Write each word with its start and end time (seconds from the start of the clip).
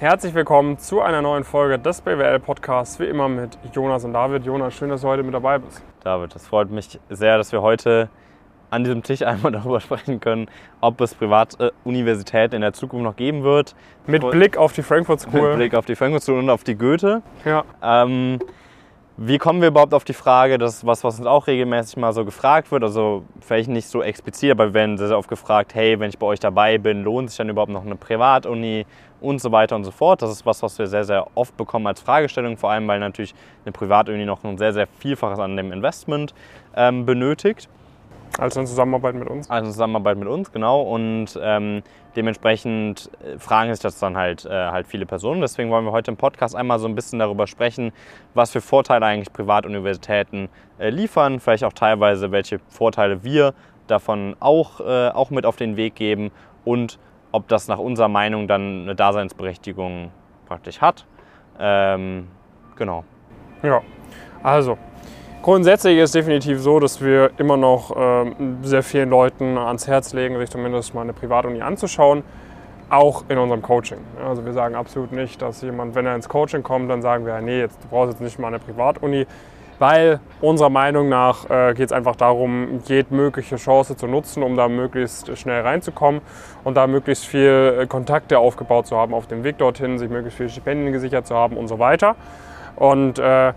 Herzlich 0.00 0.32
willkommen 0.32 0.78
zu 0.78 1.02
einer 1.02 1.20
neuen 1.20 1.44
Folge 1.44 1.78
des 1.78 2.00
BWL 2.00 2.40
Podcasts, 2.40 2.98
wie 2.98 3.04
immer 3.04 3.28
mit 3.28 3.58
Jonas 3.74 4.02
und 4.02 4.14
David. 4.14 4.46
Jonas, 4.46 4.72
schön, 4.72 4.88
dass 4.88 5.02
du 5.02 5.08
heute 5.08 5.22
mit 5.22 5.34
dabei 5.34 5.58
bist. 5.58 5.82
David, 6.02 6.34
es 6.34 6.46
freut 6.46 6.70
mich 6.70 6.98
sehr, 7.10 7.36
dass 7.36 7.52
wir 7.52 7.60
heute 7.60 8.08
an 8.70 8.82
diesem 8.82 9.02
Tisch 9.02 9.20
einmal 9.26 9.52
darüber 9.52 9.78
sprechen 9.78 10.18
können, 10.18 10.48
ob 10.80 10.98
es 11.02 11.14
Privatuniversitäten 11.14 12.56
in 12.56 12.62
der 12.62 12.72
Zukunft 12.72 13.04
noch 13.04 13.16
geben 13.16 13.42
wird. 13.42 13.74
Mit 14.06 14.22
Blick 14.30 14.56
auf 14.56 14.72
die 14.72 14.82
Frankfurt 14.82 15.20
School. 15.20 15.50
Mit 15.50 15.56
Blick 15.56 15.74
auf 15.74 15.84
die 15.84 15.94
Frankfurt 15.94 16.22
School 16.22 16.38
und 16.38 16.48
auf 16.48 16.64
die 16.64 16.76
Goethe. 16.76 17.20
Ja. 17.44 17.64
Ähm, 17.82 18.38
wie 19.22 19.36
kommen 19.36 19.60
wir 19.60 19.68
überhaupt 19.68 19.92
auf 19.92 20.04
die 20.04 20.14
Frage? 20.14 20.56
Das 20.56 20.76
ist 20.76 20.86
was, 20.86 21.04
was 21.04 21.18
uns 21.18 21.26
auch 21.26 21.46
regelmäßig 21.46 21.98
mal 21.98 22.14
so 22.14 22.24
gefragt 22.24 22.72
wird. 22.72 22.82
Also 22.82 23.22
vielleicht 23.42 23.68
nicht 23.68 23.86
so 23.86 24.02
explizit, 24.02 24.50
aber 24.50 24.68
wir 24.68 24.74
werden 24.74 24.96
sehr, 24.96 25.18
oft 25.18 25.28
gefragt, 25.28 25.74
hey, 25.74 26.00
wenn 26.00 26.08
ich 26.08 26.18
bei 26.18 26.26
euch 26.26 26.40
dabei 26.40 26.78
bin, 26.78 27.04
lohnt 27.04 27.28
sich 27.28 27.36
dann 27.36 27.50
überhaupt 27.50 27.70
noch 27.70 27.84
eine 27.84 27.96
Privatuni 27.96 28.86
und 29.20 29.38
so 29.38 29.52
weiter 29.52 29.76
und 29.76 29.84
so 29.84 29.90
fort. 29.90 30.22
Das 30.22 30.30
ist 30.30 30.46
was, 30.46 30.62
was 30.62 30.78
wir 30.78 30.86
sehr, 30.86 31.04
sehr 31.04 31.26
oft 31.34 31.54
bekommen 31.58 31.86
als 31.86 32.00
Fragestellung, 32.00 32.56
vor 32.56 32.70
allem 32.70 32.88
weil 32.88 32.98
natürlich 32.98 33.34
eine 33.66 33.72
Privatuni 33.72 34.24
noch 34.24 34.42
ein 34.42 34.56
sehr, 34.56 34.72
sehr 34.72 34.86
Vielfaches 34.86 35.38
an 35.38 35.54
dem 35.54 35.70
Investment 35.70 36.32
ähm, 36.74 37.04
benötigt. 37.04 37.68
Also 38.38 38.60
in 38.60 38.66
Zusammenarbeit 38.66 39.14
mit 39.14 39.28
uns? 39.28 39.50
Also 39.50 39.66
in 39.66 39.72
Zusammenarbeit 39.72 40.16
mit 40.16 40.28
uns, 40.28 40.52
genau. 40.52 40.82
Und 40.82 41.38
ähm, 41.42 41.82
dementsprechend 42.16 43.10
äh, 43.24 43.38
fragen 43.38 43.72
sich 43.72 43.82
das 43.82 43.98
dann 43.98 44.16
halt, 44.16 44.44
äh, 44.46 44.50
halt 44.50 44.86
viele 44.86 45.06
Personen. 45.06 45.40
Deswegen 45.40 45.70
wollen 45.70 45.84
wir 45.84 45.92
heute 45.92 46.10
im 46.10 46.16
Podcast 46.16 46.54
einmal 46.54 46.78
so 46.78 46.86
ein 46.86 46.94
bisschen 46.94 47.18
darüber 47.18 47.46
sprechen, 47.46 47.92
was 48.34 48.50
für 48.50 48.60
Vorteile 48.60 49.06
eigentlich 49.06 49.32
Privatuniversitäten 49.32 50.48
äh, 50.78 50.90
liefern, 50.90 51.40
vielleicht 51.40 51.64
auch 51.64 51.72
teilweise, 51.72 52.30
welche 52.30 52.60
Vorteile 52.68 53.24
wir 53.24 53.54
davon 53.86 54.36
auch, 54.40 54.80
äh, 54.80 55.08
auch 55.08 55.30
mit 55.30 55.44
auf 55.44 55.56
den 55.56 55.76
Weg 55.76 55.96
geben 55.96 56.30
und 56.64 56.98
ob 57.32 57.48
das 57.48 57.68
nach 57.68 57.78
unserer 57.78 58.08
Meinung 58.08 58.48
dann 58.48 58.82
eine 58.82 58.94
Daseinsberechtigung 58.94 60.10
praktisch 60.46 60.80
hat. 60.80 61.06
Ähm, 61.58 62.28
genau. 62.76 63.04
Ja, 63.62 63.82
also 64.42 64.78
Grundsätzlich 65.42 65.96
ist 65.96 66.10
es 66.10 66.12
definitiv 66.12 66.60
so, 66.60 66.80
dass 66.80 67.00
wir 67.00 67.30
immer 67.38 67.56
noch 67.56 67.96
ähm, 67.96 68.58
sehr 68.62 68.82
vielen 68.82 69.08
Leuten 69.08 69.56
ans 69.56 69.88
Herz 69.88 70.12
legen, 70.12 70.38
sich 70.38 70.50
zumindest 70.50 70.94
mal 70.94 71.00
eine 71.00 71.14
Privatuni 71.14 71.62
anzuschauen, 71.62 72.24
auch 72.90 73.24
in 73.30 73.38
unserem 73.38 73.62
Coaching. 73.62 74.00
Also 74.22 74.44
wir 74.44 74.52
sagen 74.52 74.74
absolut 74.74 75.12
nicht, 75.12 75.40
dass 75.40 75.62
jemand, 75.62 75.94
wenn 75.94 76.04
er 76.04 76.14
ins 76.14 76.28
Coaching 76.28 76.62
kommt, 76.62 76.90
dann 76.90 77.00
sagen 77.00 77.24
wir, 77.24 77.40
nee, 77.40 77.60
jetzt, 77.60 77.82
du 77.82 77.88
brauchst 77.88 78.12
jetzt 78.12 78.20
nicht 78.20 78.38
mal 78.38 78.48
eine 78.48 78.58
Privatuni, 78.58 79.26
weil 79.78 80.20
unserer 80.42 80.68
Meinung 80.68 81.08
nach 81.08 81.48
äh, 81.48 81.72
geht 81.72 81.86
es 81.86 81.92
einfach 81.92 82.16
darum, 82.16 82.82
jede 82.84 83.14
mögliche 83.14 83.56
Chance 83.56 83.96
zu 83.96 84.06
nutzen, 84.06 84.42
um 84.42 84.58
da 84.58 84.68
möglichst 84.68 85.38
schnell 85.38 85.62
reinzukommen 85.62 86.20
und 86.64 86.76
da 86.76 86.86
möglichst 86.86 87.24
viel 87.24 87.78
äh, 87.80 87.86
Kontakte 87.86 88.38
aufgebaut 88.38 88.88
zu 88.88 88.98
haben 88.98 89.14
auf 89.14 89.26
dem 89.26 89.42
Weg 89.42 89.56
dorthin, 89.56 89.98
sich 89.98 90.10
möglichst 90.10 90.36
viele 90.36 90.50
Stipendien 90.50 90.92
gesichert 90.92 91.26
zu 91.26 91.34
haben 91.34 91.56
und 91.56 91.68
so 91.68 91.78
weiter. 91.78 92.14
Und 92.76 93.18
äh, 93.18 93.54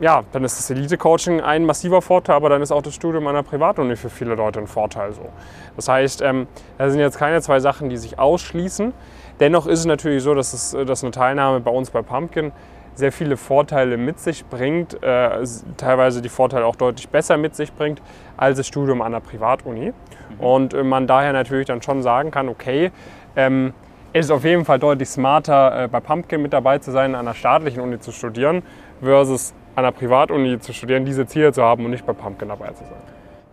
ja, 0.00 0.22
dann 0.32 0.44
ist 0.44 0.58
das 0.58 0.70
Elite-Coaching 0.70 1.40
ein 1.40 1.64
massiver 1.64 2.02
Vorteil, 2.02 2.36
aber 2.36 2.48
dann 2.48 2.62
ist 2.62 2.72
auch 2.72 2.82
das 2.82 2.94
Studium 2.94 3.26
einer 3.26 3.42
Privatuni 3.42 3.96
für 3.96 4.10
viele 4.10 4.34
Leute 4.34 4.58
ein 4.58 4.66
Vorteil 4.66 5.12
so. 5.12 5.28
Das 5.76 5.88
heißt, 5.88 6.22
ähm, 6.22 6.46
das 6.78 6.92
sind 6.92 7.00
jetzt 7.00 7.18
keine 7.18 7.40
zwei 7.42 7.60
Sachen, 7.60 7.88
die 7.88 7.96
sich 7.96 8.18
ausschließen. 8.18 8.92
Dennoch 9.40 9.66
ist 9.66 9.80
es 9.80 9.86
natürlich 9.86 10.22
so, 10.22 10.34
dass, 10.34 10.52
es, 10.52 10.76
dass 10.86 11.02
eine 11.02 11.10
Teilnahme 11.10 11.60
bei 11.60 11.70
uns 11.70 11.90
bei 11.90 12.02
Pumpkin 12.02 12.52
sehr 12.94 13.12
viele 13.12 13.36
Vorteile 13.36 13.96
mit 13.96 14.20
sich 14.20 14.44
bringt, 14.46 15.02
äh, 15.02 15.44
teilweise 15.76 16.22
die 16.22 16.28
Vorteile 16.28 16.64
auch 16.64 16.76
deutlich 16.76 17.08
besser 17.08 17.36
mit 17.36 17.56
sich 17.56 17.72
bringt 17.72 18.00
als 18.36 18.56
das 18.58 18.66
Studium 18.66 19.00
an 19.00 19.08
einer 19.08 19.20
Privatuni. 19.20 19.92
Mhm. 20.38 20.40
Und 20.40 20.74
äh, 20.74 20.82
man 20.82 21.06
daher 21.06 21.32
natürlich 21.32 21.66
dann 21.66 21.82
schon 21.82 22.02
sagen 22.02 22.30
kann, 22.30 22.48
okay, 22.48 22.92
ähm, 23.36 23.74
es 24.12 24.26
ist 24.26 24.30
auf 24.30 24.44
jeden 24.44 24.64
Fall 24.64 24.78
deutlich 24.78 25.08
smarter, 25.08 25.84
äh, 25.84 25.88
bei 25.88 25.98
Pumpkin 25.98 26.40
mit 26.40 26.52
dabei 26.52 26.78
zu 26.78 26.92
sein, 26.92 27.16
an 27.16 27.26
einer 27.26 27.34
staatlichen 27.34 27.82
Uni 27.82 27.98
zu 27.98 28.12
studieren, 28.12 28.62
versus 29.02 29.54
an 29.74 29.84
einer 29.84 29.92
Privatuni 29.92 30.58
zu 30.58 30.72
studieren, 30.72 31.04
diese 31.04 31.26
Ziele 31.26 31.52
zu 31.52 31.62
haben 31.62 31.84
und 31.84 31.90
nicht 31.90 32.06
bei 32.06 32.12
Pumpkin 32.12 32.48
dabei 32.48 32.68
zu 32.68 32.84
sein. 32.84 33.02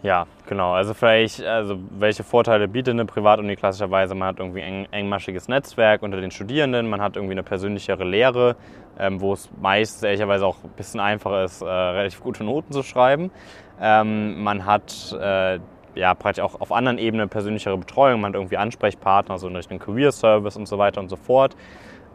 Ja, 0.03 0.25
genau. 0.47 0.73
Also 0.73 0.95
vielleicht, 0.95 1.43
also 1.43 1.77
welche 1.91 2.23
Vorteile 2.23 2.67
bietet 2.67 2.93
eine 2.93 3.05
Privatuni 3.05 3.55
klassischerweise? 3.55 4.15
Man 4.15 4.29
hat 4.29 4.39
irgendwie 4.39 4.63
ein 4.63 4.87
engmaschiges 4.91 5.47
Netzwerk 5.47 6.01
unter 6.01 6.19
den 6.19 6.31
Studierenden, 6.31 6.89
man 6.89 7.01
hat 7.01 7.15
irgendwie 7.15 7.33
eine 7.33 7.43
persönlichere 7.43 8.03
Lehre, 8.03 8.55
ähm, 8.97 9.21
wo 9.21 9.33
es 9.33 9.49
meist 9.61 10.03
ehrlicherweise 10.03 10.45
auch 10.45 10.57
ein 10.63 10.71
bisschen 10.71 10.99
einfacher 10.99 11.43
ist, 11.43 11.61
äh, 11.61 11.65
relativ 11.65 12.21
gute 12.21 12.43
Noten 12.43 12.73
zu 12.73 12.81
schreiben. 12.81 13.29
Ähm, 13.79 14.41
man 14.41 14.65
hat 14.65 15.15
äh, 15.19 15.59
ja 15.93 16.13
praktisch 16.15 16.43
auch 16.43 16.59
auf 16.59 16.71
anderen 16.71 16.97
Ebenen 16.97 17.29
persönlichere 17.29 17.77
Betreuung, 17.77 18.21
man 18.21 18.29
hat 18.29 18.35
irgendwie 18.35 18.57
Ansprechpartner, 18.57 19.37
so 19.37 19.47
in 19.47 19.55
Richtung 19.55 19.77
Career 19.77 20.11
Service 20.11 20.55
und 20.55 20.67
so 20.67 20.79
weiter 20.79 20.99
und 20.99 21.09
so 21.09 21.15
fort. 21.15 21.55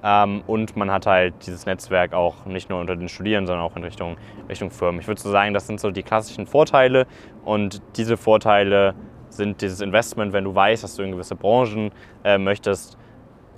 Ähm, 0.07 0.45
und 0.47 0.77
man 0.77 0.93
hat 0.93 1.07
halt 1.07 1.35
dieses 1.45 1.67
Netzwerk 1.67 2.13
auch 2.13 2.47
nicht 2.47 2.71
nur 2.71 2.81
unter 2.81 2.95
den 2.95 3.09
Studierenden, 3.09 3.49
sondern 3.49 3.67
auch 3.67 3.75
in 3.77 3.83
Richtung, 3.83 4.17
Richtung 4.49 4.71
Firmen. 4.71 5.01
Ich 5.01 5.09
würde 5.09 5.21
so 5.21 5.33
sagen, 5.33 5.53
das 5.53 5.67
sind 5.67 5.81
so 5.81 5.91
die 5.91 6.05
klassischen 6.05 6.47
Vorteile 6.47 7.09
und 7.45 7.83
diese 7.97 8.17
Vorteile 8.17 8.95
sind 9.31 9.61
dieses 9.63 9.81
Investment, 9.81 10.33
wenn 10.33 10.45
du 10.45 10.55
weißt, 10.55 10.85
dass 10.85 10.95
du 10.95 11.03
in 11.03 11.11
gewisse 11.11 11.35
Branchen 11.35 11.91
äh, 12.23 12.39
möchtest, 12.39 12.97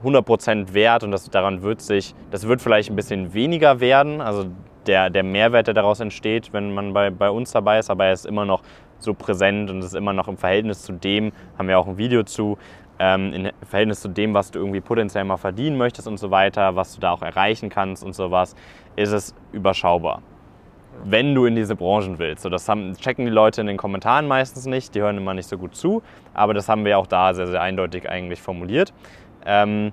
100% 0.02 0.72
wert 0.72 1.04
und 1.04 1.10
das, 1.10 1.28
daran 1.28 1.60
wird 1.60 1.82
sich, 1.82 2.14
das 2.30 2.48
wird 2.48 2.62
vielleicht 2.62 2.88
ein 2.88 2.96
bisschen 2.96 3.34
weniger 3.34 3.80
werden, 3.80 4.22
also 4.22 4.46
der, 4.86 5.10
der 5.10 5.24
Mehrwert, 5.24 5.66
der 5.66 5.74
daraus 5.74 6.00
entsteht, 6.00 6.54
wenn 6.54 6.72
man 6.72 6.94
bei, 6.94 7.10
bei 7.10 7.28
uns 7.28 7.52
dabei 7.52 7.78
ist, 7.78 7.90
aber 7.90 8.06
er 8.06 8.14
ist 8.14 8.24
immer 8.24 8.46
noch 8.46 8.62
so 9.00 9.12
präsent 9.12 9.70
und 9.70 9.82
ist 9.82 9.94
immer 9.94 10.14
noch 10.14 10.28
im 10.28 10.38
Verhältnis 10.38 10.82
zu 10.82 10.92
dem, 10.92 11.32
haben 11.58 11.68
wir 11.68 11.78
auch 11.78 11.86
ein 11.86 11.98
Video 11.98 12.22
zu, 12.22 12.56
ähm, 12.98 13.32
im 13.32 13.50
Verhältnis 13.66 14.00
zu 14.00 14.08
dem, 14.08 14.34
was 14.34 14.50
du 14.50 14.58
irgendwie 14.58 14.80
potenziell 14.80 15.24
mal 15.24 15.36
verdienen 15.36 15.76
möchtest 15.76 16.08
und 16.08 16.18
so 16.18 16.30
weiter, 16.30 16.76
was 16.76 16.94
du 16.94 17.00
da 17.00 17.12
auch 17.12 17.22
erreichen 17.22 17.68
kannst 17.70 18.04
und 18.04 18.14
sowas, 18.14 18.54
ist 18.96 19.12
es 19.12 19.34
überschaubar. 19.52 20.22
Wenn 21.04 21.34
du 21.34 21.44
in 21.46 21.54
diese 21.54 21.76
Branchen 21.76 22.18
willst. 22.18 22.42
So, 22.42 22.48
das 22.48 22.68
haben, 22.68 22.94
checken 22.96 23.24
die 23.24 23.30
Leute 23.30 23.60
in 23.60 23.68
den 23.68 23.76
Kommentaren 23.76 24.26
meistens 24.26 24.66
nicht, 24.66 24.94
die 24.94 25.00
hören 25.00 25.16
immer 25.16 25.34
nicht 25.34 25.48
so 25.48 25.56
gut 25.56 25.76
zu, 25.76 26.02
aber 26.34 26.54
das 26.54 26.68
haben 26.68 26.84
wir 26.84 26.98
auch 26.98 27.06
da 27.06 27.34
sehr, 27.34 27.46
sehr 27.46 27.60
eindeutig 27.60 28.08
eigentlich 28.10 28.42
formuliert. 28.42 28.92
Ähm, 29.46 29.92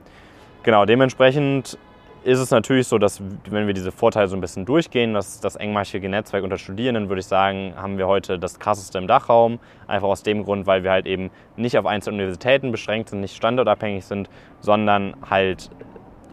genau, 0.64 0.86
dementsprechend 0.86 1.78
ist 2.26 2.40
es 2.40 2.50
natürlich 2.50 2.88
so, 2.88 2.98
dass 2.98 3.22
wenn 3.50 3.68
wir 3.68 3.76
diese 3.76 3.92
Vorteile 3.92 4.28
so 4.28 4.36
ein 4.36 4.42
bisschen 4.42 4.66
durchgehen, 4.66 5.14
das, 5.14 5.40
das 5.40 5.56
engmaschige 5.56 6.10
Netzwerk 6.10 6.44
unter 6.44 6.58
Studierenden, 6.58 7.08
würde 7.08 7.20
ich 7.20 7.28
sagen, 7.28 7.74
haben 7.78 8.00
wir 8.00 8.08
heute 8.08 8.40
das 8.40 8.58
krasseste 8.58 8.98
im 8.98 9.08
Dachraum. 9.08 9.60
Einfach 9.86 10.08
aus 10.08 10.24
dem 10.24 10.44
Grund, 10.44 10.66
weil 10.66 10.84
wir 10.84 10.90
halt 10.90 11.06
eben 11.06 11.30
nicht 11.56 11.78
auf 11.78 11.86
einzelne 11.86 12.16
Universitäten 12.16 12.72
beschränkt 12.72 13.10
sind, 13.10 13.22
nicht 13.22 13.36
standortabhängig 13.36 14.06
sind, 14.06 14.28
sondern 14.60 15.16
halt 15.30 15.70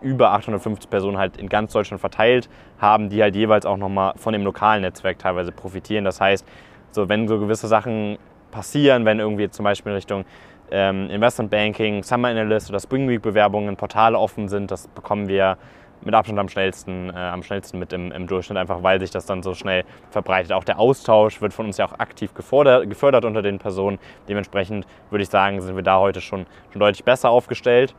über 0.00 0.32
850 0.32 0.88
Personen 0.88 1.19
halt 1.19 1.36
in 1.36 1.50
ganz 1.50 1.72
Deutschland 1.72 2.00
verteilt 2.00 2.48
haben, 2.78 3.10
die 3.10 3.22
halt 3.22 3.36
jeweils 3.36 3.66
auch 3.66 3.76
nochmal 3.76 4.14
von 4.16 4.32
dem 4.32 4.44
lokalen 4.44 4.80
Netzwerk 4.80 5.19
teilweise 5.19 5.53
profitieren. 5.53 6.06
Das 6.06 6.22
heißt, 6.22 6.47
so 6.91 7.10
wenn 7.10 7.28
so 7.28 7.38
gewisse 7.38 7.69
Sachen 7.69 8.16
passieren, 8.50 9.04
wenn 9.04 9.19
irgendwie 9.19 9.50
zum 9.50 9.64
Beispiel 9.64 9.91
in 9.91 9.97
Richtung 9.97 10.24
ähm, 10.71 11.11
Investment 11.11 11.50
Banking, 11.50 12.03
Summer 12.03 12.28
Analyst 12.28 12.71
oder 12.71 12.81
Spring 12.81 13.09
Week 13.09 13.21
Bewerbungen, 13.21 13.77
Portale 13.77 14.19
offen 14.19 14.49
sind, 14.49 14.71
das 14.71 14.89
bekommen 14.89 15.28
wir 15.28 15.59
mit 16.05 16.15
Abstand 16.15 16.39
am 16.39 16.49
schnellsten, 16.49 17.11
äh, 17.11 17.12
am 17.12 17.43
schnellsten 17.43 17.78
mit 17.78 17.93
im, 17.93 18.11
im, 18.12 18.27
Durchschnitt, 18.27 18.59
einfach 18.59 18.83
weil 18.83 19.01
sich 19.01 19.11
das 19.11 19.27
dann 19.27 19.43
so 19.43 19.55
schnell 19.55 19.84
verbreitet. 20.11 20.53
Auch 20.53 20.65
der 20.65 20.78
Austausch 20.78 21.41
wird 21.41 21.53
von 21.53 21.67
uns 21.67 21.77
ja 21.78 21.87
auch 21.87 21.99
aktiv 21.99 22.34
gefordert, 22.34 22.89
gefördert 22.89 23.25
unter 23.25 23.43
den 23.43 23.59
Personen. 23.59 23.99
Dementsprechend 24.28 24.87
würde 25.11 25.22
ich 25.22 25.28
sagen, 25.28 25.61
sind 25.61 25.77
wir 25.77 25.83
da 25.83 25.99
heute 25.99 26.21
schon, 26.21 26.47
schon 26.72 26.81
deutlich 26.81 27.05
besser 27.05 27.31
aufgestellt. 27.31 27.95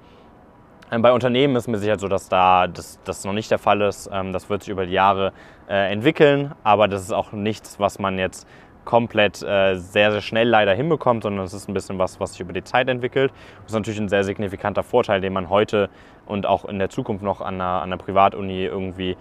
Ähm, 0.91 1.01
bei 1.01 1.11
Unternehmen 1.11 1.55
ist 1.55 1.67
mir 1.67 1.77
sicher 1.77 1.97
so, 1.97 2.07
dass 2.07 2.29
da 2.29 2.67
das, 2.67 2.99
das 3.03 3.23
noch 3.23 3.33
nicht 3.33 3.49
der 3.49 3.59
Fall 3.59 3.81
ist. 3.81 4.09
Ähm, 4.11 4.33
das 4.33 4.49
wird 4.49 4.63
sich 4.63 4.69
über 4.69 4.85
die 4.85 4.93
Jahre 4.93 5.31
äh, 5.69 5.91
entwickeln, 5.91 6.53
aber 6.63 6.87
das 6.87 7.01
ist 7.03 7.13
auch 7.13 7.31
nichts, 7.31 7.79
was 7.79 7.99
man 7.99 8.17
jetzt 8.19 8.47
komplett 8.85 9.41
äh, 9.41 9.75
sehr, 9.75 10.11
sehr 10.11 10.21
schnell 10.21 10.47
leider 10.47 10.73
hinbekommt, 10.73 11.23
sondern 11.23 11.45
es 11.45 11.53
ist 11.53 11.69
ein 11.69 11.73
bisschen 11.73 11.99
was, 11.99 12.19
was 12.19 12.33
sich 12.33 12.41
über 12.41 12.53
die 12.53 12.63
Zeit 12.63 12.89
entwickelt. 12.89 13.31
Das 13.63 13.67
ist 13.67 13.73
natürlich 13.73 13.99
ein 13.99 14.09
sehr 14.09 14.23
signifikanter 14.23 14.83
Vorteil, 14.83 15.21
den 15.21 15.33
man 15.33 15.49
heute 15.49 15.89
und 16.25 16.45
auch 16.45 16.65
in 16.65 16.79
der 16.79 16.89
Zukunft 16.89 17.23
noch 17.23 17.41
an 17.41 17.55
einer, 17.55 17.81
an 17.81 17.83
einer 17.83 17.97
Privatuni 17.97 18.63
irgendwie 18.63 19.17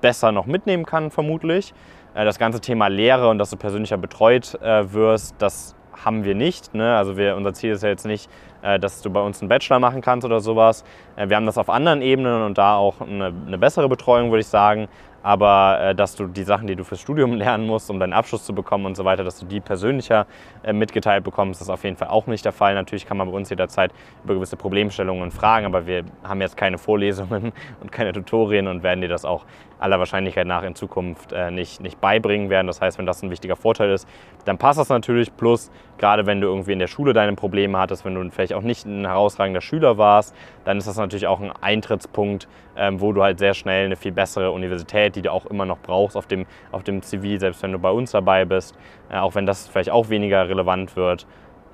besser 0.00 0.32
noch 0.32 0.46
mitnehmen 0.46 0.84
kann, 0.84 1.10
vermutlich. 1.10 1.74
Äh, 2.14 2.24
das 2.24 2.38
ganze 2.38 2.60
Thema 2.60 2.88
Lehre 2.88 3.28
und 3.28 3.38
dass 3.38 3.50
du 3.50 3.56
persönlicher 3.56 3.96
betreut 3.96 4.54
äh, 4.62 4.92
wirst, 4.92 5.36
das 5.38 5.74
haben 6.04 6.24
wir 6.24 6.34
nicht. 6.34 6.74
Ne? 6.74 6.96
Also 6.96 7.16
wir, 7.16 7.36
unser 7.36 7.54
Ziel 7.54 7.72
ist 7.72 7.82
ja 7.82 7.88
jetzt 7.88 8.06
nicht, 8.06 8.28
äh, 8.62 8.78
dass 8.78 9.02
du 9.02 9.10
bei 9.10 9.20
uns 9.20 9.40
einen 9.40 9.48
Bachelor 9.48 9.78
machen 9.78 10.00
kannst 10.00 10.24
oder 10.24 10.40
sowas. 10.40 10.84
Äh, 11.16 11.28
wir 11.28 11.36
haben 11.36 11.46
das 11.46 11.58
auf 11.58 11.68
anderen 11.68 12.02
Ebenen 12.02 12.42
und 12.42 12.58
da 12.58 12.76
auch 12.76 13.00
eine, 13.00 13.32
eine 13.46 13.58
bessere 13.58 13.88
Betreuung, 13.88 14.30
würde 14.30 14.40
ich 14.40 14.48
sagen 14.48 14.88
aber 15.22 15.80
äh, 15.80 15.94
dass 15.94 16.14
du 16.14 16.26
die 16.26 16.42
Sachen, 16.42 16.66
die 16.66 16.76
du 16.76 16.84
fürs 16.84 17.00
Studium 17.00 17.34
lernen 17.34 17.66
musst, 17.66 17.90
um 17.90 17.98
deinen 17.98 18.12
Abschluss 18.12 18.44
zu 18.44 18.54
bekommen 18.54 18.86
und 18.86 18.96
so 18.96 19.04
weiter, 19.04 19.24
dass 19.24 19.38
du 19.38 19.46
die 19.46 19.60
persönlicher 19.60 20.26
äh, 20.62 20.72
mitgeteilt 20.72 21.24
bekommst, 21.24 21.60
ist 21.60 21.70
auf 21.70 21.84
jeden 21.84 21.96
Fall 21.96 22.08
auch 22.08 22.26
nicht 22.26 22.44
der 22.44 22.52
Fall. 22.52 22.74
Natürlich 22.74 23.06
kann 23.06 23.16
man 23.16 23.30
bei 23.30 23.36
uns 23.36 23.50
jederzeit 23.50 23.92
über 24.24 24.34
gewisse 24.34 24.56
Problemstellungen 24.56 25.30
fragen, 25.30 25.66
aber 25.66 25.86
wir 25.86 26.04
haben 26.24 26.40
jetzt 26.40 26.56
keine 26.56 26.78
Vorlesungen 26.78 27.52
und 27.80 27.92
keine 27.92 28.12
Tutorien 28.12 28.66
und 28.66 28.82
werden 28.82 29.00
dir 29.00 29.08
das 29.08 29.24
auch 29.24 29.44
aller 29.82 29.98
Wahrscheinlichkeit 29.98 30.46
nach 30.46 30.62
in 30.62 30.74
Zukunft 30.74 31.32
äh, 31.32 31.50
nicht, 31.50 31.80
nicht 31.80 32.00
beibringen 32.00 32.50
werden. 32.50 32.66
Das 32.66 32.80
heißt, 32.80 32.98
wenn 32.98 33.06
das 33.06 33.22
ein 33.22 33.30
wichtiger 33.30 33.56
Vorteil 33.56 33.90
ist, 33.90 34.08
dann 34.44 34.58
passt 34.58 34.78
das 34.78 34.88
natürlich. 34.88 35.36
Plus, 35.36 35.70
gerade 35.98 36.26
wenn 36.26 36.40
du 36.40 36.46
irgendwie 36.46 36.72
in 36.72 36.78
der 36.78 36.86
Schule 36.86 37.12
deine 37.12 37.34
Probleme 37.34 37.78
hattest, 37.78 38.04
wenn 38.04 38.14
du 38.14 38.30
vielleicht 38.30 38.54
auch 38.54 38.62
nicht 38.62 38.86
ein 38.86 39.06
herausragender 39.06 39.60
Schüler 39.60 39.98
warst, 39.98 40.34
dann 40.64 40.78
ist 40.78 40.86
das 40.86 40.96
natürlich 40.96 41.26
auch 41.26 41.40
ein 41.40 41.52
Eintrittspunkt, 41.60 42.48
ähm, 42.76 43.00
wo 43.00 43.12
du 43.12 43.22
halt 43.22 43.38
sehr 43.38 43.54
schnell 43.54 43.86
eine 43.86 43.96
viel 43.96 44.12
bessere 44.12 44.50
Universität, 44.52 45.16
die 45.16 45.22
du 45.22 45.32
auch 45.32 45.46
immer 45.46 45.66
noch 45.66 45.78
brauchst 45.78 46.16
auf 46.16 46.26
dem, 46.26 46.46
auf 46.70 46.82
dem 46.82 47.02
CV, 47.02 47.38
selbst 47.38 47.62
wenn 47.62 47.72
du 47.72 47.78
bei 47.78 47.90
uns 47.90 48.12
dabei 48.12 48.44
bist, 48.44 48.76
äh, 49.10 49.16
auch 49.16 49.34
wenn 49.34 49.46
das 49.46 49.68
vielleicht 49.68 49.90
auch 49.90 50.08
weniger 50.08 50.48
relevant 50.48 50.96
wird, 50.96 51.26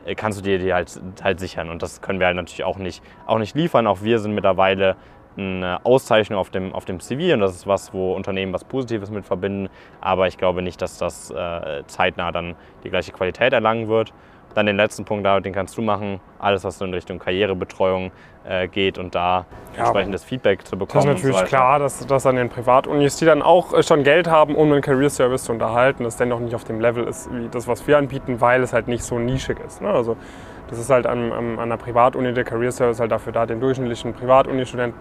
äh, 0.04 0.14
kannst 0.14 0.38
du 0.38 0.43
dir 0.43 0.58
die 0.58 0.72
halt, 0.72 1.00
halt 1.22 1.40
sichern. 1.40 1.70
Und 1.70 1.82
das 1.82 2.00
können 2.00 2.19
wir 2.20 2.26
halt 2.26 2.37
natürlich 2.37 2.64
auch 2.64 2.78
nicht, 2.78 3.02
auch 3.26 3.38
nicht 3.38 3.54
liefern. 3.54 3.87
Auch 3.87 4.02
wir 4.02 4.19
sind 4.19 4.34
mittlerweile 4.34 4.96
eine 5.38 5.85
Auszeichnung 5.85 6.38
auf 6.38 6.50
dem, 6.50 6.75
auf 6.75 6.85
dem 6.85 7.00
CV 7.00 7.35
und 7.35 7.40
das 7.40 7.55
ist 7.55 7.67
was, 7.67 7.93
wo 7.94 8.14
Unternehmen 8.14 8.52
was 8.52 8.64
Positives 8.64 9.11
mit 9.11 9.25
verbinden. 9.25 9.69
Aber 10.00 10.26
ich 10.26 10.37
glaube 10.37 10.62
nicht, 10.62 10.82
dass 10.82 10.99
das 10.99 11.31
äh, 11.31 11.85
zeitnah 11.87 12.32
dann 12.32 12.56
die 12.85 12.90
gleiche 12.90 13.12
Qualität 13.12 13.52
erlangen 13.52 13.88
wird. 13.88 14.12
Dann 14.54 14.66
den 14.66 14.76
letzten 14.76 15.04
Punkt, 15.04 15.26
den 15.44 15.52
kannst 15.52 15.76
du 15.76 15.82
machen. 15.82 16.20
Alles, 16.38 16.64
was 16.64 16.78
so 16.78 16.84
in 16.84 16.94
Richtung 16.94 17.18
Karrierebetreuung 17.18 18.10
äh, 18.48 18.66
geht 18.68 18.98
und 18.98 19.14
da 19.14 19.44
ja, 19.74 19.80
entsprechendes 19.80 20.24
Feedback 20.24 20.66
zu 20.66 20.76
bekommen. 20.76 21.06
Das 21.06 21.16
ist 21.16 21.24
natürlich 21.24 21.36
so 21.36 21.44
klar, 21.44 21.78
dass, 21.78 22.06
dass 22.06 22.26
an 22.26 22.36
den 22.36 22.48
Privatunis, 22.48 23.16
die 23.16 23.24
dann 23.24 23.42
auch 23.42 23.74
äh, 23.74 23.82
schon 23.82 24.04
Geld 24.04 24.28
haben, 24.28 24.54
um 24.54 24.72
einen 24.72 24.80
Career 24.80 25.10
Service 25.10 25.44
zu 25.44 25.52
unterhalten, 25.52 26.04
das 26.04 26.16
dennoch 26.16 26.40
nicht 26.40 26.54
auf 26.54 26.64
dem 26.64 26.80
Level 26.80 27.04
ist 27.04 27.28
wie 27.32 27.48
das, 27.48 27.68
was 27.68 27.86
wir 27.86 27.98
anbieten, 27.98 28.40
weil 28.40 28.62
es 28.62 28.72
halt 28.72 28.88
nicht 28.88 29.04
so 29.04 29.18
nischig 29.18 29.58
ist. 29.66 29.82
Ne? 29.82 29.88
Also 29.88 30.16
das 30.70 30.78
ist 30.78 30.90
halt 30.90 31.06
an, 31.06 31.32
an, 31.32 31.68
der 31.68 31.76
Privatuni, 31.76 32.32
der 32.34 32.44
Career 32.44 32.72
Service 32.72 33.00
halt 33.00 33.10
dafür 33.10 33.32
da, 33.32 33.46
den 33.46 33.60
durchschnittlichen 33.60 34.12
Privatuni-Student 34.12 34.94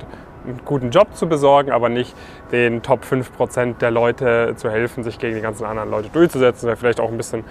einen 0.46 0.62
guten 0.64 0.92
Job 0.92 1.14
zu 1.14 1.28
besorgen, 1.28 1.72
aber 1.72 1.90
nicht 1.90 2.16
den 2.52 2.82
Top 2.82 3.04
5% 3.04 3.80
der 3.80 3.92
Leute 3.92 4.54
zu 4.56 4.70
helfen, 4.70 5.04
sich 5.04 5.20
gegen 5.20 5.36
die 5.36 5.42
ganzen 5.42 5.66
anderen 5.66 5.92
Leute 5.92 6.10
durchzusetzen. 6.10 6.68
Das 6.68 6.68
wäre 6.68 6.78
vielleicht 6.78 7.00
auch 7.02 7.12
ein 7.12 7.18
bisschen 7.18 7.44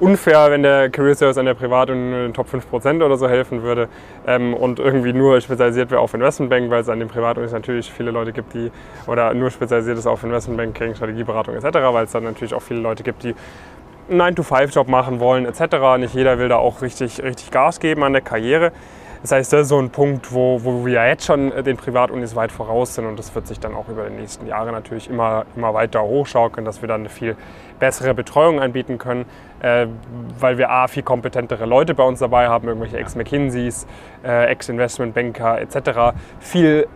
unfair, 0.00 0.50
wenn 0.50 0.62
der 0.62 0.90
Career 0.90 1.14
Service 1.14 1.38
an 1.38 1.46
der 1.46 1.54
Privat- 1.54 1.90
und 1.90 2.10
den 2.10 2.34
Top 2.34 2.46
5% 2.48 3.04
oder 3.04 3.16
so 3.16 3.28
helfen 3.28 3.62
würde 3.62 3.88
ähm, 4.26 4.54
und 4.54 4.78
irgendwie 4.78 5.12
nur 5.12 5.40
spezialisiert 5.40 5.90
wäre 5.90 6.00
auf 6.00 6.14
Investmentbank, 6.14 6.70
weil 6.70 6.80
es 6.80 6.88
an 6.88 6.98
den 6.98 7.08
Privatunis 7.08 7.52
natürlich 7.52 7.92
viele 7.92 8.10
Leute 8.10 8.32
gibt, 8.32 8.54
die 8.54 8.70
oder 9.06 9.32
nur 9.34 9.50
spezialisiert 9.50 9.98
ist 9.98 10.06
auf 10.06 10.24
Investmentbanking, 10.24 10.94
Strategieberatung 10.94 11.54
etc., 11.54 11.64
weil 11.92 12.04
es 12.04 12.12
dann 12.12 12.24
natürlich 12.24 12.54
auch 12.54 12.62
viele 12.62 12.80
Leute 12.80 13.02
gibt, 13.02 13.22
die 13.22 13.34
einen 14.10 14.36
9-to-5-Job 14.36 14.88
machen 14.88 15.20
wollen 15.20 15.46
etc. 15.46 15.76
Nicht 15.98 16.14
jeder 16.14 16.38
will 16.38 16.48
da 16.48 16.56
auch 16.56 16.82
richtig, 16.82 17.22
richtig 17.22 17.50
Gas 17.50 17.78
geben 17.78 18.02
an 18.02 18.12
der 18.12 18.22
Karriere. 18.22 18.72
Das 19.22 19.32
heißt, 19.32 19.52
das 19.52 19.62
ist 19.62 19.68
so 19.68 19.78
ein 19.78 19.90
Punkt, 19.90 20.32
wo, 20.32 20.64
wo 20.64 20.86
wir 20.86 21.06
jetzt 21.06 21.26
schon 21.26 21.50
den 21.62 21.76
Privatunis 21.76 22.34
weit 22.34 22.50
voraus 22.52 22.94
sind 22.94 23.04
und 23.04 23.18
das 23.18 23.34
wird 23.34 23.46
sich 23.46 23.60
dann 23.60 23.74
auch 23.74 23.88
über 23.88 24.08
die 24.08 24.14
nächsten 24.14 24.46
Jahre 24.46 24.72
natürlich 24.72 25.10
immer, 25.10 25.44
immer 25.56 25.74
weiter 25.74 26.02
hochschaukeln, 26.02 26.64
dass 26.64 26.80
wir 26.80 26.88
dann 26.88 27.00
eine 27.00 27.10
viel 27.10 27.36
bessere 27.78 28.14
Betreuung 28.14 28.60
anbieten 28.60 28.96
können, 28.96 29.26
äh, 29.60 29.86
weil 30.38 30.56
wir 30.56 30.70
A, 30.70 30.88
viel 30.88 31.02
kompetentere 31.02 31.66
Leute 31.66 31.94
bei 31.94 32.02
uns 32.02 32.20
dabei 32.20 32.48
haben, 32.48 32.66
irgendwelche 32.66 32.96
Ex-McKinseys, 32.96 33.86
äh, 34.24 34.46
Ex-Investmentbanker 34.46 35.60
etc., 35.60 36.16
viel 36.38 36.86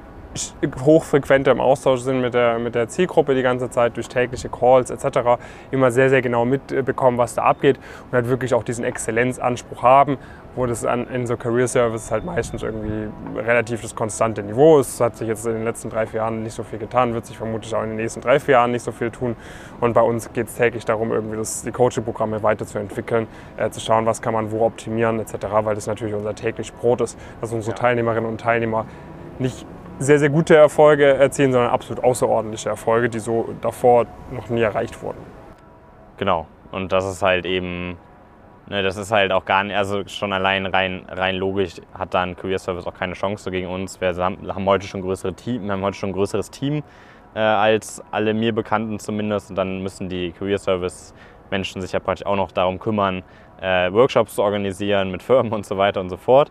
hochfrequenter 0.85 1.53
im 1.53 1.61
Austausch 1.61 2.01
sind 2.01 2.21
mit 2.21 2.35
der, 2.35 2.59
mit 2.59 2.75
der 2.75 2.89
Zielgruppe 2.89 3.35
die 3.35 3.43
ganze 3.43 3.71
Zeit 3.71 3.97
durch 3.97 4.09
tägliche 4.09 4.49
Calls 4.49 4.91
etc. 4.91 5.41
immer 5.71 5.91
sehr, 5.91 6.11
sehr 6.11 6.23
genau 6.23 6.45
mitbekommen, 6.45 7.19
was 7.19 7.35
da 7.35 7.43
abgeht 7.43 7.79
und 8.11 8.13
halt 8.13 8.29
wirklich 8.29 8.55
auch 8.55 8.63
diesen 8.63 8.85
Exzellenzanspruch 8.85 9.83
haben, 9.83 10.19
wo 10.57 10.67
das 10.67 10.85
an, 10.85 11.07
in 11.09 11.27
so 11.27 11.37
Career 11.37 11.69
Service 11.69 12.11
halt 12.11 12.25
meistens 12.25 12.63
irgendwie 12.63 13.09
relativ 13.37 13.83
das 13.83 13.95
konstante 13.95 14.43
Niveau 14.43 14.79
ist. 14.79 14.95
Es 14.95 15.01
hat 15.01 15.17
sich 15.17 15.29
jetzt 15.29 15.47
in 15.47 15.55
den 15.55 15.65
letzten 15.65 15.91
drei, 15.91 16.07
vier 16.07 16.21
Jahren 16.21 16.43
nicht 16.43 16.55
so 16.55 16.63
viel 16.63 16.79
getan, 16.79 17.15
wird 17.15 17.27
sich 17.27 17.37
vermutlich 17.37 17.75
auch 17.75 17.83
in 17.83 17.91
den 17.91 17.97
nächsten 17.97 18.21
drei, 18.21 18.39
vier 18.39 18.53
Jahren 18.53 18.71
nicht 18.71 18.83
so 18.83 18.93
viel 18.93 19.11
tun. 19.11 19.37
Und 19.81 19.95
bei 19.95 20.03
uns 20.03 20.33
geht 20.33 20.49
es 20.49 20.55
täglich 20.55 20.85
darum, 20.85 21.13
irgendwie 21.13 21.37
das, 21.37 21.63
die 21.63 21.73
Coaching-Programme 21.73 22.43
weiterzuentwickeln, 22.43 23.27
äh, 23.57 23.71
zu 23.71 23.81
schauen, 23.81 24.07
was 24.07 24.23
kann 24.23 24.35
man 24.35 24.53
wo 24.53 24.65
optimieren 24.65 25.19
etc., 25.21 25.35
weil 25.63 25.75
das 25.75 25.87
natürlich 25.87 26.15
unser 26.15 26.35
täglich 26.35 26.73
Brot 26.73 27.01
ist, 27.01 27.19
dass 27.41 27.53
unsere 27.53 27.75
ja. 27.77 27.81
Teilnehmerinnen 27.81 28.29
und 28.29 28.41
Teilnehmer 28.41 28.87
nicht 29.39 29.67
sehr, 29.99 30.19
sehr 30.19 30.31
gute 30.31 30.57
Erfolge 30.57 31.07
erzielen, 31.07 31.53
sondern 31.53 31.71
absolut 31.71 32.03
außerordentliche 32.03 32.69
Erfolge, 32.69 33.09
die 33.09 33.19
so 33.19 33.55
davor 33.61 34.07
noch 34.31 34.49
nie 34.49 34.63
erreicht 34.63 35.03
wurden. 35.03 35.19
Genau. 36.17 36.47
Und 36.73 36.93
das 36.93 37.07
ist 37.07 37.23
halt 37.23 37.47
eben, 37.47 37.97
ne, 38.67 38.83
das 38.83 38.97
ist 38.97 39.13
halt 39.13 39.31
auch 39.33 39.45
gar 39.45 39.63
nicht, 39.65 39.77
also 39.77 40.07
schon 40.07 40.33
allein 40.33 40.67
rein, 40.67 41.07
rein 41.09 41.37
logisch 41.37 41.75
hat 41.97 42.15
da 42.15 42.23
ein 42.23 42.37
Career 42.37 42.59
Service 42.59 42.87
auch 42.87 42.95
keine 42.95 43.15
Chance 43.15 43.51
gegen 43.51 43.69
uns. 43.69 44.01
Wir 44.01 44.15
haben, 44.17 44.39
haben 44.53 44.67
heute 44.67 44.87
schon 44.87 45.03
größere 45.03 45.35
Team, 45.35 45.71
haben 45.71 45.83
heute 45.83 45.97
schon 45.97 46.11
ein 46.11 46.15
größeres 46.15 46.51
Team 46.51 46.83
äh, 47.35 47.39
als 47.39 48.03
alle 48.11 48.35
mir 48.35 48.55
Bekannten 48.55 48.99
zumindest. 48.99 49.51
Und 49.51 49.57
dann 49.57 49.83
müssen 49.83 50.09
die 50.09 50.33
Career 50.33 50.59
Service 50.59 51.15
Menschen 51.51 51.81
sich 51.81 51.93
ja 51.93 52.01
praktisch 52.01 52.27
auch 52.27 52.37
noch 52.37 52.51
darum 52.51 52.79
kümmern, 52.79 53.23
äh, 53.61 53.93
Workshops 53.93 54.35
zu 54.35 54.43
organisieren 54.43 55.11
mit 55.11 55.23
Firmen 55.23 55.53
und 55.53 55.65
so 55.65 55.79
weiter 55.79 56.01
und 56.01 56.11
so 56.11 56.17
fort. 56.17 56.51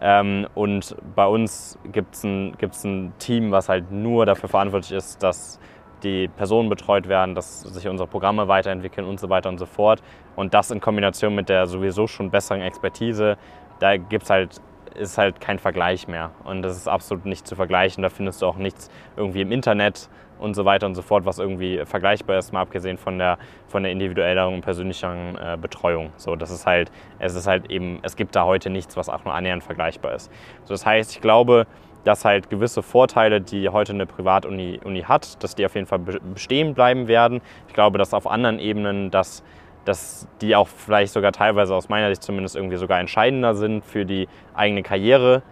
Ähm, 0.00 0.46
und 0.54 0.96
bei 1.14 1.26
uns 1.26 1.78
gibt 1.92 2.14
es 2.14 2.24
ein, 2.24 2.56
gibt's 2.58 2.84
ein 2.84 3.12
Team, 3.18 3.50
was 3.50 3.68
halt 3.68 3.90
nur 3.90 4.26
dafür 4.26 4.48
verantwortlich 4.48 4.92
ist, 4.92 5.22
dass 5.22 5.58
die 6.02 6.28
Personen 6.28 6.68
betreut 6.68 7.08
werden, 7.08 7.34
dass 7.34 7.62
sich 7.62 7.88
unsere 7.88 8.06
Programme 8.06 8.46
weiterentwickeln 8.46 9.06
und 9.06 9.18
so 9.18 9.30
weiter 9.30 9.48
und 9.48 9.58
so 9.58 9.66
fort. 9.66 10.02
Und 10.36 10.54
das 10.54 10.70
in 10.70 10.80
Kombination 10.80 11.34
mit 11.34 11.48
der 11.48 11.66
sowieso 11.66 12.06
schon 12.06 12.30
besseren 12.30 12.60
Expertise, 12.60 13.36
da 13.78 13.96
gibt's 13.96 14.30
halt, 14.30 14.60
ist 14.94 15.18
halt 15.18 15.40
kein 15.40 15.58
Vergleich 15.58 16.06
mehr. 16.06 16.30
Und 16.44 16.62
das 16.62 16.76
ist 16.76 16.88
absolut 16.88 17.24
nicht 17.24 17.46
zu 17.46 17.56
vergleichen. 17.56 18.02
Da 18.02 18.10
findest 18.10 18.42
du 18.42 18.46
auch 18.46 18.56
nichts 18.56 18.90
irgendwie 19.16 19.40
im 19.40 19.50
Internet 19.50 20.08
und 20.44 20.54
so 20.54 20.64
weiter 20.64 20.86
und 20.86 20.94
so 20.94 21.02
fort, 21.02 21.26
was 21.26 21.38
irgendwie 21.38 21.82
vergleichbar 21.84 22.38
ist, 22.38 22.52
mal 22.52 22.60
abgesehen 22.60 22.98
von 22.98 23.18
der, 23.18 23.38
von 23.66 23.82
der 23.82 23.92
individuelleren 23.92 24.54
und 24.54 24.60
persönlicheren 24.60 25.36
äh, 25.36 25.56
Betreuung. 25.60 26.12
So, 26.16 26.36
das 26.36 26.50
ist 26.50 26.66
halt, 26.66 26.92
es 27.18 27.34
ist 27.34 27.46
halt 27.46 27.70
eben, 27.70 27.98
es 28.02 28.16
gibt 28.16 28.36
da 28.36 28.44
heute 28.44 28.70
nichts, 28.70 28.96
was 28.96 29.08
auch 29.08 29.24
nur 29.24 29.34
annähernd 29.34 29.64
vergleichbar 29.64 30.14
ist. 30.14 30.30
So, 30.64 30.74
das 30.74 30.86
heißt, 30.86 31.12
ich 31.12 31.20
glaube, 31.20 31.66
dass 32.04 32.24
halt 32.24 32.50
gewisse 32.50 32.82
Vorteile, 32.82 33.40
die 33.40 33.68
heute 33.68 33.92
eine 33.92 34.06
Privatuni 34.06 34.80
Uni 34.84 35.02
hat, 35.02 35.42
dass 35.42 35.54
die 35.54 35.64
auf 35.64 35.74
jeden 35.74 35.86
Fall 35.86 35.98
bestehen 35.98 36.74
bleiben 36.74 37.08
werden. 37.08 37.40
Ich 37.66 37.74
glaube, 37.74 37.98
dass 37.98 38.14
auf 38.14 38.26
anderen 38.26 38.58
Ebenen, 38.58 39.10
dass, 39.10 39.42
dass 39.84 40.28
die 40.40 40.54
auch 40.54 40.68
vielleicht 40.68 41.12
sogar 41.14 41.32
teilweise 41.32 41.74
aus 41.74 41.88
meiner 41.88 42.10
Sicht 42.10 42.22
zumindest 42.22 42.56
irgendwie 42.56 42.76
sogar 42.76 43.00
entscheidender 43.00 43.54
sind 43.54 43.84
für 43.84 44.04
die 44.04 44.28
eigene 44.54 44.82
Karriere, 44.82 45.42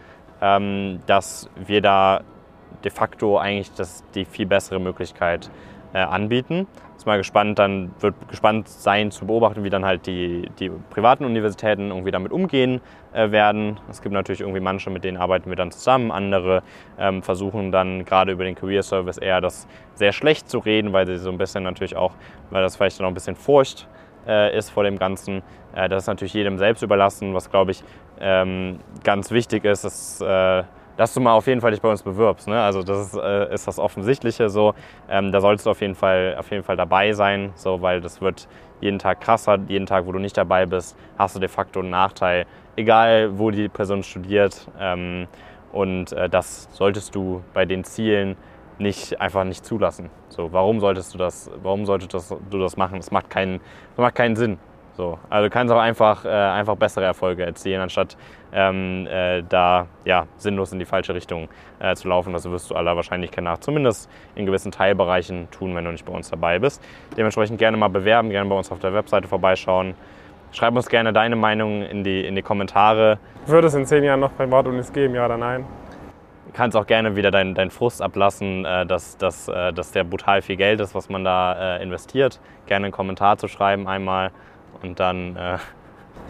ähm, 0.43 1.01
dass 1.07 1.49
wir 1.57 1.81
da 1.81 2.21
de 2.85 2.91
facto 2.91 3.39
eigentlich 3.39 3.73
das, 3.75 4.05
die 4.15 4.25
viel 4.25 4.47
bessere 4.47 4.81
Möglichkeit 4.81 5.51
äh, 5.93 5.99
anbieten. 5.99 6.67
Ist 6.97 7.07
mal 7.07 7.19
gespannt, 7.19 7.59
dann 7.59 7.91
wird 7.99 8.15
gespannt 8.29 8.69
sein 8.69 9.11
zu 9.11 9.27
beobachten, 9.27 9.65
wie 9.65 9.71
dann 9.71 9.85
halt 9.85 10.07
die, 10.07 10.49
die 10.61 10.71
privaten 10.91 11.25
Universitäten 11.25 11.89
irgendwie 11.89 12.13
damit 12.13 12.31
umgehen 12.31 12.81
äh, 13.13 13.31
werden. 13.33 13.81
Es 13.91 14.03
gibt 14.03 14.13
natürlich 14.13 14.41
irgendwie 14.41 14.61
manche, 14.61 14.89
mit 14.89 15.03
denen 15.03 15.17
arbeiten 15.17 15.49
wir 15.49 15.57
dann 15.57 15.73
zusammen, 15.73 16.13
andere 16.13 16.63
ähm, 16.99 17.23
versuchen 17.23 17.73
dann 17.73 18.05
gerade 18.05 18.33
über 18.33 18.45
den 18.45 18.55
Career 18.55 18.83
Service 18.83 19.19
eher 19.19 19.41
das 19.41 19.67
sehr 19.95 20.13
schlecht 20.13 20.49
zu 20.49 20.61
reden, 20.61 20.93
weil 20.93 21.07
sie 21.07 21.17
so 21.17 21.31
ein 21.31 21.39
bisschen 21.39 21.65
natürlich 21.65 21.97
auch, 21.97 22.13
weil 22.51 22.63
das 22.63 22.77
vielleicht 22.77 23.01
noch 23.01 23.09
ein 23.09 23.15
bisschen 23.15 23.35
Furcht 23.35 23.89
äh, 24.27 24.57
ist 24.57 24.71
vor 24.71 24.85
dem 24.85 24.99
Ganzen. 24.99 25.43
Äh, 25.75 25.89
das 25.89 26.05
ist 26.05 26.07
natürlich 26.07 26.35
jedem 26.35 26.59
selbst 26.59 26.83
überlassen, 26.83 27.35
was 27.35 27.51
glaube 27.51 27.73
ich 27.73 27.83
ähm, 28.21 28.79
ganz 29.03 29.33
wichtig 29.33 29.65
ist, 29.65 29.85
ist 29.85 30.23
äh, 30.23 30.63
dass 31.03 31.15
du 31.15 31.21
mal 31.21 31.33
auf 31.33 31.49
jeden 31.49 31.61
Fall 31.61 31.73
dich 31.73 31.81
bei 31.81 31.91
uns 31.91 32.01
bewirbst. 32.05 32.47
Ne? 32.47 32.63
Also 32.63 32.85
das 32.85 33.09
ist, 33.09 33.17
äh, 33.17 33.53
ist 33.53 33.67
das 33.67 33.81
Offensichtliche 33.81 34.49
so. 34.49 34.73
Ähm, 35.11 35.33
da 35.33 35.41
solltest 35.41 35.67
du 35.67 35.71
auf 35.71 35.81
jeden, 35.81 35.97
Fall, 35.97 36.37
auf 36.39 36.49
jeden 36.53 36.63
Fall 36.63 36.77
dabei 36.77 37.13
sein, 37.13 37.51
so, 37.57 37.83
weil 37.83 38.01
das 38.01 38.21
wird 38.21 38.47
jeden 38.81 39.01
Tag 39.01 39.21
krasser. 39.21 39.59
Jeden 39.67 39.87
Tag, 39.87 40.07
wo 40.07 40.13
du 40.13 40.21
nicht 40.21 40.37
dabei 40.37 40.65
bist, 40.65 40.97
hast 41.19 41.35
du 41.35 41.41
de 41.41 41.49
facto 41.49 41.81
einen 41.81 41.91
Nachteil, 41.91 42.47
egal 42.77 43.37
wo 43.37 43.51
die 43.51 43.69
Person 43.69 44.05
studiert. 44.05 44.69
Ähm, 44.79 45.27
und 45.73 46.13
äh, 46.13 46.29
das 46.29 46.69
solltest 46.71 47.17
du 47.17 47.43
bei 47.53 47.65
den 47.65 47.83
Zielen 47.83 48.37
nicht 48.79 49.21
einfach 49.21 49.43
nicht 49.43 49.67
zulassen. 49.67 50.09
So, 50.29 50.53
warum 50.53 50.79
solltest 50.79 51.15
du 51.15 51.19
das, 51.19 51.51
warum 51.65 51.85
solltest 51.85 52.15
du 52.49 52.59
das 52.61 52.77
machen? 52.77 52.99
Das 52.99 53.11
macht 53.11 53.29
keinen, 53.29 53.59
das 53.97 53.99
macht 53.99 54.15
keinen 54.15 54.37
Sinn. 54.37 54.57
So, 54.95 55.19
also 55.31 55.49
du 55.49 55.51
kannst 55.51 55.73
auch 55.73 55.81
einfach, 55.81 56.25
äh, 56.25 56.29
einfach 56.29 56.77
bessere 56.77 57.07
Erfolge 57.07 57.47
erzielen, 57.47 57.81
anstatt 57.81 58.17
ähm, 58.53 59.07
äh, 59.07 59.43
da 59.49 59.87
ja, 60.05 60.27
sinnlos 60.37 60.73
in 60.73 60.79
die 60.79 60.85
falsche 60.85 61.15
Richtung 61.15 61.49
äh, 61.81 61.95
zu 61.95 62.09
laufen. 62.09 62.33
Das 62.35 62.49
wirst 62.51 62.71
du 62.71 62.75
aller 62.75 62.95
Wahrscheinlichkeit 62.95 63.43
nach 63.43 63.59
zumindest 63.59 64.11
in 64.35 64.45
gewissen 64.45 64.71
Teilbereichen 64.71 65.51
tun, 65.51 65.75
wenn 65.75 65.85
du 65.85 65.93
nicht 65.93 66.05
bei 66.05 66.13
uns 66.13 66.29
dabei 66.29 66.59
bist. 66.59 66.83
Dementsprechend 67.17 67.59
gerne 67.59 67.77
mal 67.79 67.89
bewerben, 67.89 68.29
gerne 68.29 68.49
bei 68.49 68.57
uns 68.57 68.71
auf 68.71 68.81
der 68.81 68.93
Webseite 68.93 69.29
vorbeischauen. 69.29 69.95
Schreib 70.53 70.77
uns 70.77 70.89
gerne 70.91 71.15
deine 71.15 71.37
Meinung 71.37 71.83
in 71.83 72.05
die, 72.05 72.27
in 72.27 72.37
die 72.37 72.43
Kommentare. 72.43 73.19
Würde 73.47 73.69
es 73.69 73.75
in 73.75 73.87
zehn 73.87 74.05
Jahren 74.05 74.21
noch 74.21 74.37
Privatunis 74.37 74.93
geben, 74.93 75.15
ja 75.15 75.25
oder 75.25 75.39
nein? 75.39 75.65
Du 76.47 76.53
kannst 76.53 76.77
auch 76.77 76.87
gerne 76.87 77.17
wieder 77.17 77.31
deinen 77.31 77.55
dein 77.55 77.71
Frust 77.71 78.03
ablassen, 78.03 78.67
äh, 78.67 78.85
dass, 78.85 79.17
dass, 79.17 79.49
äh, 79.49 79.73
dass 79.73 79.93
der 79.93 80.05
brutal 80.05 80.43
viel 80.43 80.57
Geld 80.57 80.81
ist, 80.83 80.95
was 80.95 81.09
man 81.09 81.25
da 81.25 81.79
äh, 81.79 81.83
investiert. 81.83 82.41
Gerne 82.67 82.87
einen 82.87 82.93
Kommentar 82.93 83.39
zu 83.39 83.49
schreiben 83.49 83.89
einmal 83.89 84.33
und 84.83 84.99
dann. 85.01 85.37
Äh, 85.37 85.59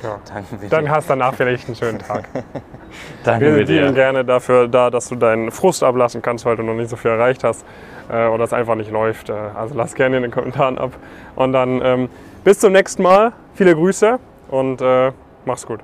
Ja. 0.02 0.18
Dir. 0.60 0.68
Dann 0.70 0.90
hast 0.90 1.08
du 1.08 1.12
danach 1.12 1.34
vielleicht 1.34 1.66
einen 1.68 1.76
schönen 1.76 1.98
Tag. 1.98 2.28
Danke 3.24 3.44
Wir 3.56 3.64
dir. 3.64 3.80
dienen 3.82 3.94
gerne 3.94 4.24
dafür 4.24 4.66
da, 4.68 4.90
dass 4.90 5.08
du 5.08 5.14
deinen 5.16 5.50
Frust 5.50 5.82
ablassen 5.84 6.22
kannst, 6.22 6.44
weil 6.44 6.56
du 6.56 6.62
noch 6.62 6.74
nicht 6.74 6.90
so 6.90 6.96
viel 6.96 7.10
erreicht 7.12 7.44
hast 7.44 7.64
äh, 8.10 8.26
oder 8.26 8.44
es 8.44 8.52
einfach 8.52 8.74
nicht 8.74 8.90
läuft. 8.90 9.28
Äh, 9.28 9.32
also 9.32 9.74
lass 9.76 9.94
gerne 9.94 10.16
in 10.16 10.22
den 10.22 10.32
Kommentaren 10.32 10.78
ab. 10.78 10.92
Und 11.36 11.52
dann 11.52 11.80
ähm, 11.84 12.08
bis 12.42 12.58
zum 12.58 12.72
nächsten 12.72 13.02
Mal. 13.02 13.32
Viele 13.54 13.74
Grüße 13.74 14.18
und 14.48 14.80
äh, 14.80 15.12
mach's 15.44 15.66
gut. 15.66 15.80